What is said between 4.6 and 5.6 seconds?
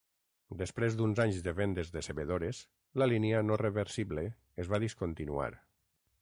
es va discontinuar.